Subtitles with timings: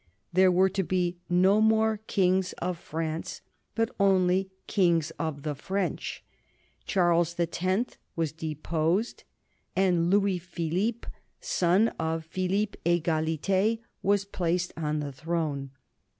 [0.33, 3.41] There were to be no more kings of France,
[3.75, 6.23] but only kings of the French.
[6.87, 9.23] Charles the Tenth was deposed,
[9.75, 11.07] and Louis Philippe,
[11.39, 15.69] son of Philippe Egalité, was placed on the throne.